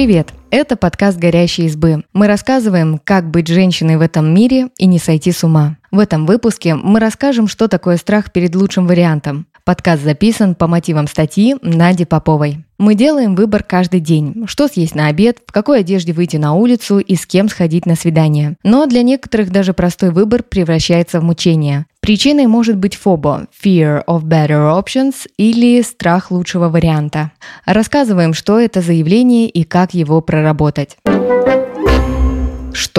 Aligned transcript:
Привет! 0.00 0.32
Это 0.50 0.76
подкаст 0.76 1.18
«Горящие 1.18 1.66
избы». 1.66 2.04
Мы 2.14 2.26
рассказываем, 2.26 2.98
как 3.04 3.30
быть 3.30 3.48
женщиной 3.48 3.98
в 3.98 4.00
этом 4.00 4.32
мире 4.32 4.70
и 4.78 4.86
не 4.86 4.98
сойти 4.98 5.30
с 5.30 5.44
ума. 5.44 5.76
В 5.90 5.98
этом 5.98 6.24
выпуске 6.24 6.74
мы 6.74 7.00
расскажем, 7.00 7.46
что 7.46 7.68
такое 7.68 7.98
страх 7.98 8.32
перед 8.32 8.54
лучшим 8.54 8.86
вариантом. 8.86 9.46
Подкаст 9.70 10.02
записан 10.02 10.56
по 10.56 10.66
мотивам 10.66 11.06
статьи 11.06 11.54
Нади 11.62 12.04
Поповой. 12.04 12.64
Мы 12.76 12.96
делаем 12.96 13.36
выбор 13.36 13.62
каждый 13.62 14.00
день. 14.00 14.42
Что 14.48 14.66
съесть 14.66 14.96
на 14.96 15.06
обед, 15.06 15.38
в 15.46 15.52
какой 15.52 15.78
одежде 15.78 16.12
выйти 16.12 16.38
на 16.38 16.54
улицу 16.54 16.98
и 16.98 17.14
с 17.14 17.24
кем 17.24 17.48
сходить 17.48 17.86
на 17.86 17.94
свидание. 17.94 18.56
Но 18.64 18.86
для 18.86 19.04
некоторых 19.04 19.52
даже 19.52 19.72
простой 19.72 20.10
выбор 20.10 20.42
превращается 20.42 21.20
в 21.20 21.22
мучение. 21.22 21.86
Причиной 22.00 22.48
может 22.48 22.78
быть 22.78 22.96
фобо– 22.96 23.46
fear 23.64 24.04
of 24.06 24.24
better 24.24 24.76
options 24.76 25.14
или 25.36 25.80
страх 25.82 26.32
лучшего 26.32 26.68
варианта. 26.68 27.30
Рассказываем, 27.64 28.34
что 28.34 28.58
это 28.58 28.80
за 28.80 28.92
явление 28.92 29.48
и 29.48 29.62
как 29.62 29.94
его 29.94 30.20
проработать. 30.20 30.96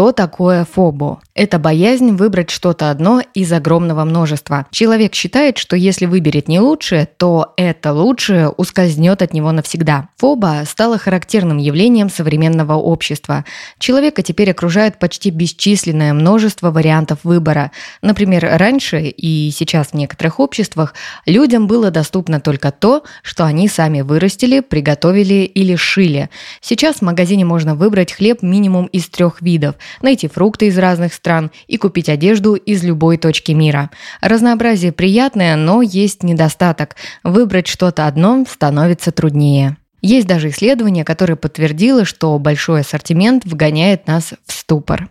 Что 0.02 0.14
такое 0.14 0.66
фобо? 0.66 1.22
Это 1.36 1.60
боязнь 1.60 2.12
выбрать 2.12 2.50
что-то 2.50 2.90
одно 2.90 3.22
из 3.36 3.54
огромного 3.54 4.04
множества. 4.04 4.66
Человек 4.72 5.14
считает, 5.14 5.60
что 5.60 5.76
если 5.76 6.08
выберет 6.08 6.48
не 6.48 6.60
лучшее, 6.60 7.08
то 7.18 7.54
это 7.56 7.94
лучшее 7.94 8.50
ускользнет 8.50 9.22
от 9.22 9.34
него 9.34 9.52
навсегда. 9.52 10.10
Фоба 10.18 10.64
стала 10.66 10.98
характерным 10.98 11.58
явлением 11.58 12.10
современного 12.10 12.74
общества. 12.74 13.46
Человека 13.78 14.24
теперь 14.24 14.50
окружает 14.50 14.98
почти 14.98 15.30
бесчисленное 15.30 16.14
множество 16.14 16.72
вариантов 16.72 17.20
выбора. 17.24 17.72
Например, 18.02 18.58
раньше 18.58 19.04
и 19.04 19.52
сейчас 19.52 19.90
в 19.90 19.94
некоторых 19.94 20.40
обществах 20.40 20.96
людям 21.28 21.68
было 21.68 21.92
доступно 21.92 22.42
только 22.42 22.72
то, 22.72 23.04
что 23.22 23.46
они 23.46 23.68
сами 23.68 24.02
вырастили, 24.02 24.62
приготовили 24.62 25.46
или 25.46 25.76
шили. 25.76 26.32
Сейчас 26.60 26.98
в 26.98 27.02
магазине 27.04 27.46
можно 27.46 27.76
выбрать 27.76 28.14
хлеб 28.14 28.42
минимум 28.42 28.88
из 28.88 29.08
трех 29.08 29.42
видов, 29.42 29.76
найти 30.02 30.28
фрукты 30.28 30.68
из 30.68 30.78
разных 30.78 31.14
стран 31.14 31.52
и 31.68 31.78
купить 31.78 32.10
одежду 32.10 32.56
из 32.56 32.84
любой 32.84 33.18
точки 33.18 33.52
мира. 33.52 33.90
Разнообразие 34.22 34.92
приятное, 34.92 35.56
но 35.56 35.82
есть 35.82 36.24
недостаток. 36.24 36.96
Выбрать 37.24 37.68
что-то 37.68 38.08
одно 38.08 38.46
становится 38.50 39.12
труднее. 39.12 39.78
Есть 40.02 40.28
даже 40.28 40.50
исследование, 40.50 41.06
которое 41.06 41.36
подтвердило, 41.36 42.06
что 42.06 42.38
большой 42.40 42.82
ассортимент 42.82 43.46
вгоняет 43.46 44.08
нас 44.08 44.34
в 44.46 44.52
ступор. 44.52 45.10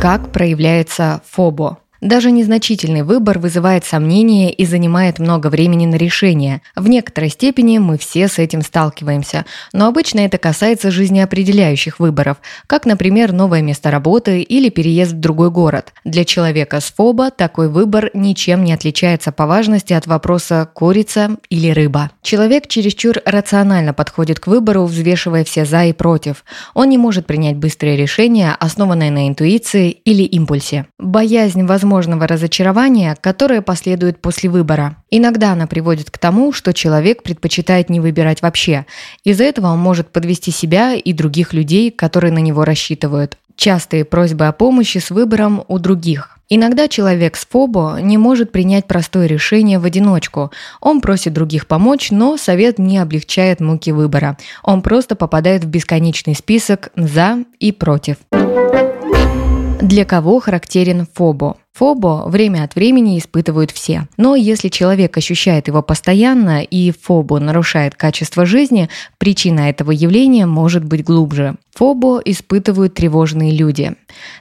Как 0.00 0.32
проявляется 0.32 1.20
фобо? 1.28 1.78
Даже 2.00 2.30
незначительный 2.30 3.02
выбор 3.02 3.38
вызывает 3.38 3.84
сомнения 3.84 4.52
и 4.52 4.66
занимает 4.66 5.18
много 5.18 5.48
времени 5.48 5.86
на 5.86 5.96
решение. 5.96 6.60
В 6.74 6.88
некоторой 6.88 7.30
степени 7.30 7.78
мы 7.78 7.96
все 7.96 8.28
с 8.28 8.38
этим 8.38 8.62
сталкиваемся, 8.62 9.46
но 9.72 9.86
обычно 9.86 10.20
это 10.20 10.38
касается 10.38 10.90
жизнеопределяющих 10.90 11.98
выборов, 11.98 12.38
как, 12.66 12.84
например, 12.84 13.32
новое 13.32 13.62
место 13.62 13.90
работы 13.90 14.42
или 14.42 14.68
переезд 14.68 15.12
в 15.12 15.20
другой 15.20 15.50
город. 15.50 15.92
Для 16.04 16.24
человека 16.24 16.80
с 16.80 16.92
ФОБа 16.96 17.30
такой 17.30 17.68
выбор 17.68 18.10
ничем 18.12 18.64
не 18.64 18.72
отличается 18.72 19.32
по 19.32 19.46
важности 19.46 19.92
от 19.94 20.06
вопроса 20.06 20.68
«курица 20.72 21.36
или 21.48 21.70
рыба». 21.70 22.10
Человек 22.22 22.68
чересчур 22.68 23.16
рационально 23.24 23.94
подходит 23.94 24.38
к 24.38 24.46
выбору, 24.48 24.84
взвешивая 24.84 25.44
все 25.44 25.64
«за» 25.64 25.84
и 25.84 25.92
«против». 25.92 26.44
Он 26.74 26.88
не 26.88 26.98
может 26.98 27.26
принять 27.26 27.56
быстрое 27.56 27.96
решение, 27.96 28.54
основанное 28.58 29.10
на 29.10 29.28
интуиции 29.28 29.90
или 29.90 30.22
импульсе. 30.22 30.86
Боязнь 30.98 31.64
возможности 31.64 31.85
возможного 31.86 32.26
разочарования, 32.26 33.16
которое 33.20 33.62
последует 33.62 34.20
после 34.20 34.50
выбора. 34.50 34.96
Иногда 35.10 35.52
она 35.52 35.66
приводит 35.66 36.10
к 36.10 36.18
тому, 36.18 36.52
что 36.52 36.74
человек 36.74 37.22
предпочитает 37.22 37.88
не 37.90 38.00
выбирать 38.00 38.42
вообще. 38.42 38.86
Из-за 39.24 39.44
этого 39.44 39.68
он 39.68 39.78
может 39.78 40.10
подвести 40.10 40.50
себя 40.50 40.94
и 40.94 41.12
других 41.12 41.52
людей, 41.52 41.90
которые 41.90 42.32
на 42.32 42.38
него 42.38 42.64
рассчитывают. 42.64 43.38
Частые 43.56 44.04
просьбы 44.04 44.46
о 44.46 44.52
помощи 44.52 44.98
с 44.98 45.10
выбором 45.10 45.64
у 45.68 45.78
других. 45.78 46.38
Иногда 46.48 46.88
человек 46.88 47.36
с 47.36 47.46
ФОБО 47.46 48.00
не 48.02 48.18
может 48.18 48.52
принять 48.52 48.86
простое 48.86 49.26
решение 49.26 49.78
в 49.78 49.84
одиночку. 49.84 50.52
Он 50.80 51.00
просит 51.00 51.32
других 51.32 51.66
помочь, 51.66 52.10
но 52.10 52.36
совет 52.36 52.78
не 52.78 52.98
облегчает 52.98 53.60
муки 53.60 53.92
выбора. 53.92 54.36
Он 54.62 54.82
просто 54.82 55.16
попадает 55.16 55.64
в 55.64 55.68
бесконечный 55.68 56.34
список 56.34 56.90
«за» 56.96 57.38
и 57.58 57.72
«против». 57.72 58.16
Для 59.82 60.04
кого 60.04 60.40
характерен 60.40 61.06
ФОБО? 61.14 61.56
Фобо 61.76 62.24
время 62.26 62.64
от 62.64 62.74
времени 62.74 63.18
испытывают 63.18 63.70
все. 63.70 64.08
Но 64.16 64.34
если 64.34 64.68
человек 64.68 65.14
ощущает 65.18 65.68
его 65.68 65.82
постоянно 65.82 66.62
и 66.62 66.90
фобо 66.90 67.38
нарушает 67.38 67.94
качество 67.94 68.46
жизни, 68.46 68.88
причина 69.18 69.68
этого 69.68 69.90
явления 69.90 70.46
может 70.46 70.84
быть 70.84 71.04
глубже. 71.04 71.56
Фобо 71.74 72.22
испытывают 72.24 72.94
тревожные 72.94 73.54
люди. 73.54 73.94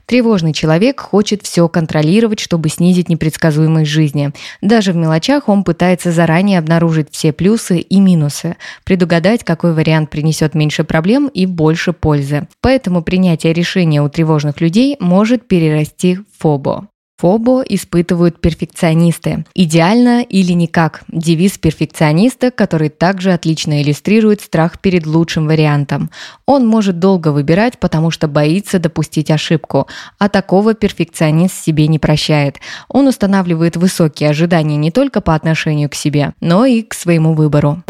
Тревожный 0.05 0.53
человек 0.53 1.01
хочет 1.01 1.41
все 1.43 1.67
контролировать, 1.67 2.39
чтобы 2.39 2.69
снизить 2.69 3.09
непредсказуемость 3.09 3.91
жизни. 3.91 4.31
Даже 4.61 4.93
в 4.93 4.95
мелочах 4.95 5.49
он 5.49 5.65
пытается 5.65 6.13
заранее 6.13 6.57
обнаружить 6.57 7.09
все 7.11 7.33
плюсы 7.33 7.79
и 7.79 7.99
минусы, 7.99 8.55
предугадать, 8.85 9.43
какой 9.43 9.73
вариант 9.73 10.09
принесет 10.09 10.55
меньше 10.55 10.85
проблем 10.85 11.27
и 11.27 11.45
больше 11.45 11.91
пользы. 11.91 12.47
Поэтому 12.61 13.03
принятие 13.03 13.51
решения 13.51 14.01
у 14.01 14.07
тревожных 14.07 14.61
людей 14.61 14.95
может 15.01 15.49
перерасти 15.49 16.15
в 16.15 16.23
фобо. 16.41 16.87
Фобо 17.17 17.61
испытывают 17.61 18.41
перфекционисты. 18.41 19.45
Идеально 19.53 20.21
или 20.21 20.51
никак– 20.51 21.03
девиз 21.07 21.57
перфекциониста, 21.57 22.51
который 22.51 22.89
также 22.89 23.31
отлично 23.31 23.81
иллюстрирует 23.81 24.41
страх 24.41 24.79
перед 24.79 25.05
лучшим 25.05 25.47
вариантом. 25.47 26.09
Он 26.45 26.67
может 26.67 26.99
долго 26.99 27.29
выбирать, 27.29 27.79
потому 27.79 28.11
что 28.11 28.27
боится 28.27 28.79
допустить 28.79 29.31
ошибку, 29.31 29.87
а 30.19 30.27
такого 30.27 30.73
перфекционист 30.73 31.55
себе 31.63 31.87
не 31.87 31.99
прощает. 31.99 32.57
Он 32.89 33.07
устанавливает 33.07 33.77
высокие 33.77 34.29
ожидания 34.29 34.75
не 34.75 34.91
только 34.91 35.21
по 35.21 35.35
отношению 35.35 35.89
к 35.89 35.95
себе, 35.95 36.33
но 36.41 36.65
и 36.65 36.81
к 36.81 36.93
своему 36.93 37.33
выбору. 37.33 37.81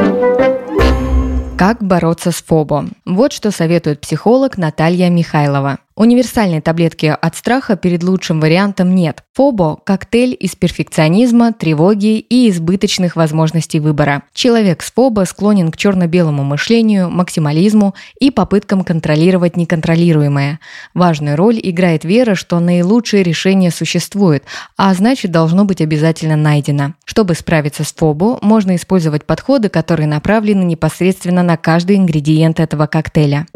Как 1.58 1.82
бороться 1.82 2.32
с 2.32 2.44
фобо? 2.44 2.90
Вот 3.06 3.32
что 3.32 3.50
советует 3.50 4.02
психолог 4.02 4.58
Наталья 4.58 5.10
Михайлова. 5.10 5.80
Универсальной 5.98 6.60
таблетки 6.60 7.06
от 7.06 7.38
страха 7.38 7.78
перед 7.78 8.04
лучшим 8.04 8.42
вариантом 8.42 8.94
нет. 8.94 9.24
Фобо– 9.34 9.80
коктейль 9.86 10.36
из 10.38 10.54
перфекционизма, 10.54 11.54
тревоги 11.54 12.20
и 12.20 12.50
избыточных 12.50 13.16
возможностей 13.16 13.80
выбора. 13.80 14.24
Человек 14.34 14.84
с 14.84 14.92
фобо 14.92 15.24
склонен 15.26 15.72
к 15.72 15.78
черно-белому 15.78 16.44
мышлению, 16.44 17.10
максимализму 17.10 17.96
и 18.20 18.30
попыткам 18.30 18.84
контролировать 18.84 19.56
неконтролируемое. 19.56 20.60
Важную 20.94 21.38
роль 21.38 21.62
играет 21.64 22.04
вера, 22.04 22.36
что 22.36 22.60
наилучшее 22.60 23.24
решение 23.24 23.72
существует, 23.72 24.44
а 24.76 24.94
значит 24.94 25.32
должно 25.32 25.64
быть 25.64 25.80
обязательно 25.80 26.36
найдено. 26.36 26.96
Чтобы 27.06 27.36
справиться 27.36 27.86
с 27.86 27.94
фобо, 27.94 28.38
можно 28.42 28.76
использовать 28.76 29.24
подходы, 29.24 29.70
которые 29.70 30.08
направлены 30.08 30.66
непосредственно 30.66 31.42
на 31.42 31.56
каждый 31.56 31.96
ингредиент 31.96 32.60
этого 32.60 32.86
коктейля. 32.86 33.48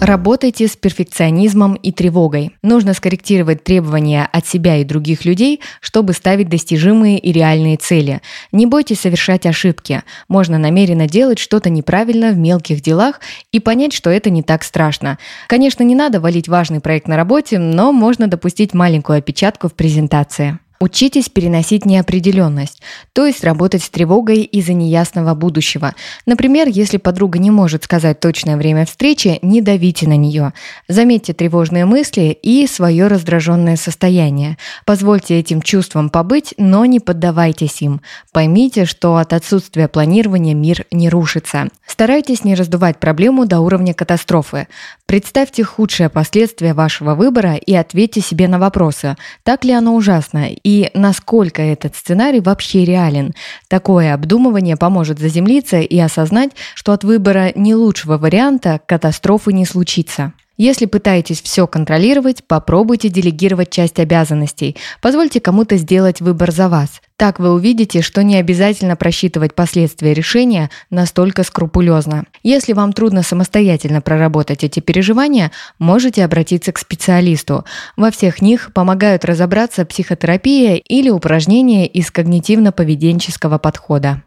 Работайте 0.00 0.68
с 0.68 0.76
перфекционизмом 0.76 1.74
и 1.74 1.90
тревогой. 1.90 2.52
Нужно 2.62 2.94
скорректировать 2.94 3.64
требования 3.64 4.28
от 4.32 4.46
себя 4.46 4.76
и 4.76 4.84
других 4.84 5.24
людей, 5.24 5.60
чтобы 5.80 6.12
ставить 6.12 6.48
достижимые 6.48 7.18
и 7.18 7.32
реальные 7.32 7.78
цели. 7.78 8.22
Не 8.52 8.66
бойтесь 8.66 9.00
совершать 9.00 9.44
ошибки. 9.44 10.04
Можно 10.28 10.56
намеренно 10.56 11.08
делать 11.08 11.40
что-то 11.40 11.68
неправильно 11.68 12.30
в 12.30 12.38
мелких 12.38 12.80
делах 12.80 13.20
и 13.50 13.58
понять, 13.58 13.92
что 13.92 14.08
это 14.08 14.30
не 14.30 14.44
так 14.44 14.62
страшно. 14.62 15.18
Конечно, 15.48 15.82
не 15.82 15.96
надо 15.96 16.20
валить 16.20 16.48
важный 16.48 16.80
проект 16.80 17.08
на 17.08 17.16
работе, 17.16 17.58
но 17.58 17.92
можно 17.92 18.28
допустить 18.28 18.74
маленькую 18.74 19.18
опечатку 19.18 19.68
в 19.68 19.74
презентации. 19.74 20.60
Учитесь 20.80 21.28
переносить 21.28 21.84
неопределенность, 21.84 22.80
то 23.12 23.26
есть 23.26 23.42
работать 23.42 23.82
с 23.82 23.90
тревогой 23.90 24.42
из-за 24.42 24.74
неясного 24.74 25.34
будущего. 25.34 25.94
Например, 26.24 26.68
если 26.68 26.98
подруга 26.98 27.40
не 27.40 27.50
может 27.50 27.82
сказать 27.82 28.20
точное 28.20 28.56
время 28.56 28.86
встречи, 28.86 29.40
не 29.42 29.60
давите 29.60 30.08
на 30.08 30.16
нее. 30.16 30.52
Заметьте 30.86 31.32
тревожные 31.32 31.84
мысли 31.84 32.38
и 32.42 32.66
свое 32.68 33.08
раздраженное 33.08 33.74
состояние. 33.74 34.56
Позвольте 34.84 35.38
этим 35.40 35.62
чувствам 35.62 36.10
побыть, 36.10 36.54
но 36.58 36.84
не 36.84 37.00
поддавайтесь 37.00 37.82
им. 37.82 38.00
Поймите, 38.32 38.84
что 38.84 39.16
от 39.16 39.32
отсутствия 39.32 39.88
планирования 39.88 40.54
мир 40.54 40.86
не 40.92 41.08
рушится. 41.08 41.68
Старайтесь 41.86 42.44
не 42.44 42.54
раздувать 42.54 43.00
проблему 43.00 43.46
до 43.46 43.58
уровня 43.58 43.94
катастрофы. 43.94 44.68
Представьте 45.06 45.64
худшие 45.64 46.08
последствия 46.08 46.74
вашего 46.74 47.14
выбора 47.16 47.54
и 47.54 47.74
ответьте 47.74 48.20
себе 48.20 48.46
на 48.46 48.60
вопросы, 48.60 49.16
так 49.42 49.64
ли 49.64 49.72
оно 49.72 49.96
ужасно 49.96 50.50
и 50.68 50.90
насколько 50.92 51.62
этот 51.62 51.96
сценарий 51.96 52.40
вообще 52.40 52.84
реален. 52.84 53.32
Такое 53.68 54.12
обдумывание 54.12 54.76
поможет 54.76 55.18
заземлиться 55.18 55.80
и 55.80 55.98
осознать, 55.98 56.50
что 56.74 56.92
от 56.92 57.04
выбора 57.04 57.52
не 57.54 57.74
лучшего 57.74 58.18
варианта 58.18 58.78
катастрофы 58.84 59.54
не 59.54 59.64
случится. 59.64 60.34
Если 60.58 60.84
пытаетесь 60.84 61.40
все 61.40 61.66
контролировать, 61.66 62.44
попробуйте 62.46 63.08
делегировать 63.08 63.70
часть 63.70 63.98
обязанностей. 63.98 64.76
Позвольте 65.00 65.40
кому-то 65.40 65.78
сделать 65.78 66.20
выбор 66.20 66.50
за 66.52 66.68
вас. 66.68 67.00
Так 67.18 67.40
вы 67.40 67.52
увидите, 67.52 68.00
что 68.00 68.22
не 68.22 68.36
обязательно 68.36 68.94
просчитывать 68.94 69.52
последствия 69.52 70.14
решения 70.14 70.70
настолько 70.88 71.42
скрупулезно. 71.42 72.26
Если 72.44 72.74
вам 72.74 72.92
трудно 72.92 73.24
самостоятельно 73.24 74.00
проработать 74.00 74.62
эти 74.62 74.78
переживания, 74.78 75.50
можете 75.80 76.24
обратиться 76.24 76.70
к 76.70 76.78
специалисту. 76.78 77.64
Во 77.96 78.12
всех 78.12 78.40
них 78.40 78.72
помогают 78.72 79.24
разобраться 79.24 79.84
психотерапия 79.84 80.76
или 80.76 81.10
упражнения 81.10 81.88
из 81.88 82.12
когнитивно-поведенческого 82.12 83.58
подхода. 83.58 84.22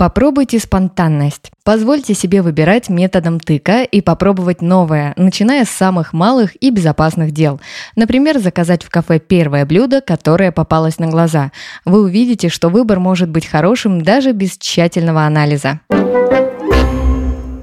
Попробуйте 0.00 0.58
спонтанность. 0.58 1.52
Позвольте 1.62 2.14
себе 2.14 2.40
выбирать 2.40 2.88
методом 2.88 3.38
тыка 3.38 3.82
и 3.82 4.00
попробовать 4.00 4.62
новое, 4.62 5.12
начиная 5.18 5.66
с 5.66 5.68
самых 5.68 6.14
малых 6.14 6.56
и 6.62 6.70
безопасных 6.70 7.32
дел. 7.32 7.60
Например, 7.96 8.38
заказать 8.38 8.82
в 8.82 8.88
кафе 8.88 9.18
первое 9.18 9.66
блюдо, 9.66 10.00
которое 10.00 10.52
попалось 10.52 10.98
на 10.98 11.08
глаза. 11.08 11.52
Вы 11.84 12.00
увидите, 12.00 12.48
что 12.48 12.70
выбор 12.70 12.98
может 12.98 13.28
быть 13.28 13.44
хорошим 13.44 14.00
даже 14.00 14.32
без 14.32 14.56
тщательного 14.56 15.26
анализа. 15.26 15.80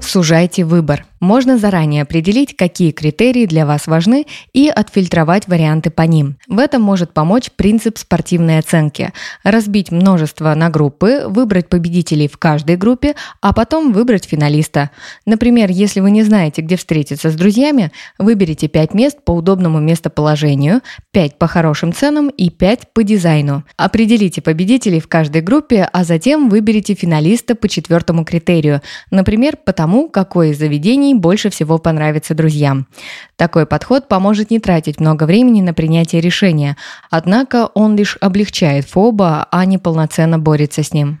Сужайте 0.00 0.64
выбор. 0.64 1.06
Можно 1.20 1.58
заранее 1.58 2.02
определить, 2.02 2.56
какие 2.56 2.92
критерии 2.92 3.46
для 3.46 3.66
вас 3.66 3.86
важны 3.86 4.26
и 4.52 4.68
отфильтровать 4.68 5.48
варианты 5.48 5.90
по 5.90 6.02
ним. 6.02 6.36
В 6.48 6.58
этом 6.58 6.82
может 6.82 7.12
помочь 7.12 7.50
принцип 7.54 7.98
спортивной 7.98 8.58
оценки. 8.58 9.12
Разбить 9.42 9.90
множество 9.90 10.54
на 10.54 10.70
группы, 10.70 11.24
выбрать 11.26 11.68
победителей 11.68 12.28
в 12.28 12.38
каждой 12.38 12.76
группе, 12.76 13.14
а 13.40 13.52
потом 13.52 13.92
выбрать 13.92 14.26
финалиста. 14.26 14.90
Например, 15.26 15.70
если 15.70 16.00
вы 16.00 16.10
не 16.10 16.22
знаете, 16.22 16.62
где 16.62 16.76
встретиться 16.76 17.30
с 17.30 17.34
друзьями, 17.34 17.90
выберите 18.18 18.68
5 18.68 18.94
мест 18.94 19.18
по 19.24 19.32
удобному 19.32 19.80
местоположению, 19.80 20.82
5 21.12 21.38
по 21.38 21.46
хорошим 21.46 21.92
ценам 21.92 22.28
и 22.28 22.50
5 22.50 22.92
по 22.92 23.02
дизайну. 23.02 23.64
Определите 23.76 24.40
победителей 24.40 25.00
в 25.00 25.08
каждой 25.08 25.42
группе, 25.42 25.88
а 25.92 26.04
затем 26.04 26.48
выберите 26.48 26.94
финалиста 26.94 27.54
по 27.54 27.68
четвертому 27.68 28.24
критерию, 28.24 28.82
например, 29.10 29.56
по 29.56 29.72
тому, 29.72 30.08
какое 30.08 30.48
из 30.50 30.58
заведений 30.58 31.07
компаний 31.08 31.14
больше 31.14 31.50
всего 31.50 31.78
понравится 31.78 32.34
друзьям. 32.34 32.86
Такой 33.36 33.66
подход 33.66 34.08
поможет 34.08 34.50
не 34.50 34.58
тратить 34.58 35.00
много 35.00 35.24
времени 35.24 35.60
на 35.60 35.72
принятие 35.72 36.20
решения, 36.20 36.76
однако 37.10 37.70
он 37.74 37.96
лишь 37.96 38.16
облегчает 38.20 38.86
фоба, 38.86 39.46
а 39.50 39.64
не 39.64 39.78
полноценно 39.78 40.38
борется 40.38 40.82
с 40.82 40.92
ним. 40.92 41.18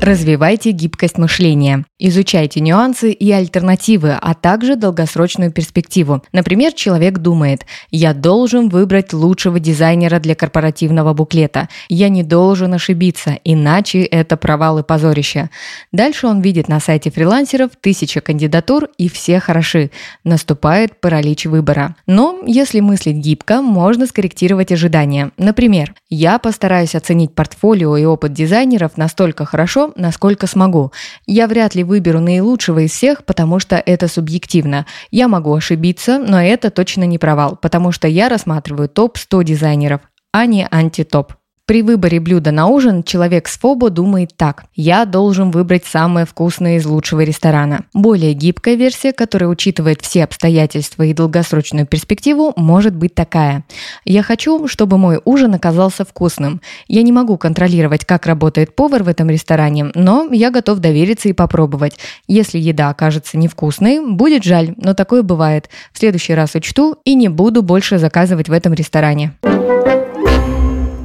Развивайте 0.00 0.70
гибкость 0.70 1.18
мышления. 1.18 1.84
Изучайте 1.98 2.60
нюансы 2.60 3.12
и 3.12 3.30
альтернативы, 3.32 4.16
а 4.18 4.32
также 4.32 4.74
долгосрочную 4.74 5.52
перспективу. 5.52 6.22
Например, 6.32 6.72
человек 6.72 7.18
думает, 7.18 7.66
я 7.90 8.14
должен 8.14 8.70
выбрать 8.70 9.12
лучшего 9.12 9.60
дизайнера 9.60 10.18
для 10.18 10.34
корпоративного 10.34 11.12
буклета. 11.12 11.68
Я 11.90 12.08
не 12.08 12.22
должен 12.22 12.72
ошибиться, 12.72 13.38
иначе 13.44 14.00
это 14.00 14.38
провал 14.38 14.78
и 14.78 14.82
позорище. 14.82 15.50
Дальше 15.92 16.26
он 16.26 16.40
видит 16.40 16.68
на 16.68 16.80
сайте 16.80 17.10
фрилансеров 17.10 17.72
тысяча 17.78 18.22
кандидатур 18.22 18.88
и 18.96 19.10
все 19.10 19.38
хороши. 19.38 19.90
Наступает 20.24 20.98
паралич 20.98 21.44
выбора. 21.44 21.94
Но 22.06 22.40
если 22.46 22.80
мыслить 22.80 23.16
гибко, 23.16 23.60
можно 23.60 24.06
скорректировать 24.06 24.72
ожидания. 24.72 25.32
Например, 25.36 25.92
я 26.08 26.38
постараюсь 26.38 26.94
оценить 26.94 27.34
портфолио 27.34 27.98
и 27.98 28.06
опыт 28.06 28.32
дизайнеров 28.32 28.96
настолько 28.96 29.44
хорошо, 29.44 29.89
насколько 29.96 30.46
смогу. 30.46 30.92
Я 31.26 31.46
вряд 31.46 31.74
ли 31.74 31.84
выберу 31.84 32.20
наилучшего 32.20 32.80
из 32.80 32.92
всех, 32.92 33.24
потому 33.24 33.58
что 33.58 33.76
это 33.76 34.08
субъективно. 34.08 34.86
Я 35.10 35.28
могу 35.28 35.54
ошибиться, 35.54 36.18
но 36.18 36.42
это 36.42 36.70
точно 36.70 37.04
не 37.04 37.18
провал, 37.18 37.56
потому 37.56 37.92
что 37.92 38.08
я 38.08 38.28
рассматриваю 38.28 38.88
топ-100 38.88 39.44
дизайнеров, 39.44 40.00
а 40.32 40.46
не 40.46 40.66
антитоп. 40.70 41.39
При 41.70 41.82
выборе 41.82 42.18
блюда 42.18 42.50
на 42.50 42.66
ужин 42.66 43.04
человек 43.04 43.46
с 43.46 43.56
ФОБО 43.56 43.90
думает 43.90 44.36
так. 44.36 44.64
Я 44.74 45.04
должен 45.04 45.52
выбрать 45.52 45.84
самое 45.84 46.26
вкусное 46.26 46.78
из 46.78 46.84
лучшего 46.84 47.20
ресторана. 47.20 47.84
Более 47.94 48.32
гибкая 48.32 48.74
версия, 48.74 49.12
которая 49.12 49.48
учитывает 49.48 50.00
все 50.00 50.24
обстоятельства 50.24 51.04
и 51.04 51.14
долгосрочную 51.14 51.86
перспективу, 51.86 52.52
может 52.56 52.96
быть 52.96 53.14
такая. 53.14 53.62
Я 54.04 54.24
хочу, 54.24 54.66
чтобы 54.66 54.98
мой 54.98 55.20
ужин 55.24 55.54
оказался 55.54 56.04
вкусным. 56.04 56.60
Я 56.88 57.02
не 57.02 57.12
могу 57.12 57.38
контролировать, 57.38 58.04
как 58.04 58.26
работает 58.26 58.74
повар 58.74 59.04
в 59.04 59.08
этом 59.08 59.30
ресторане, 59.30 59.92
но 59.94 60.26
я 60.32 60.50
готов 60.50 60.80
довериться 60.80 61.28
и 61.28 61.32
попробовать. 61.32 62.00
Если 62.26 62.58
еда 62.58 62.88
окажется 62.88 63.38
невкусной, 63.38 64.00
будет 64.04 64.42
жаль, 64.42 64.74
но 64.76 64.94
такое 64.94 65.22
бывает. 65.22 65.70
В 65.92 66.00
следующий 66.00 66.34
раз 66.34 66.56
учту 66.56 66.96
и 67.04 67.14
не 67.14 67.28
буду 67.28 67.62
больше 67.62 67.98
заказывать 67.98 68.48
в 68.48 68.52
этом 68.52 68.72
ресторане. 68.72 69.34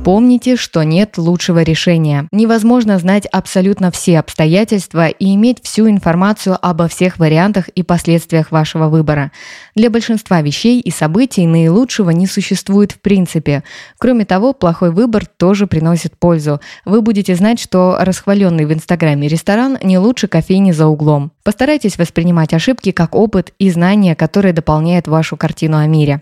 Помните, 0.05 0.55
что 0.55 0.83
нет 0.83 1.17
лучшего 1.17 1.63
решения. 1.63 2.27
Невозможно 2.31 2.99
знать 2.99 3.25
абсолютно 3.25 3.89
все 3.89 4.19
обстоятельства 4.19 5.07
и 5.07 5.33
иметь 5.33 5.63
всю 5.63 5.89
информацию 5.89 6.59
обо 6.61 6.87
всех 6.87 7.17
вариантах 7.17 7.69
и 7.69 7.81
последствиях 7.81 8.51
вашего 8.51 8.87
выбора. 8.87 9.31
Для 9.73 9.89
большинства 9.89 10.43
вещей 10.43 10.79
и 10.79 10.91
событий 10.91 11.47
наилучшего 11.47 12.11
не 12.11 12.27
существует 12.27 12.91
в 12.91 12.99
принципе. 12.99 13.63
Кроме 13.97 14.25
того, 14.25 14.53
плохой 14.53 14.91
выбор 14.91 15.25
тоже 15.25 15.65
приносит 15.65 16.15
пользу. 16.19 16.61
Вы 16.85 17.01
будете 17.01 17.33
знать, 17.33 17.59
что 17.59 17.97
расхваленный 17.99 18.67
в 18.67 18.73
Инстаграме 18.73 19.27
ресторан 19.27 19.79
не 19.81 19.97
лучше 19.97 20.27
кофейни 20.27 20.71
за 20.71 20.85
углом. 20.85 21.31
Постарайтесь 21.43 21.97
воспринимать 21.97 22.53
ошибки 22.53 22.91
как 22.91 23.15
опыт 23.15 23.53
и 23.57 23.71
знания, 23.71 24.13
которые 24.13 24.53
дополняют 24.53 25.07
вашу 25.07 25.35
картину 25.35 25.77
о 25.77 25.87
мире. 25.87 26.21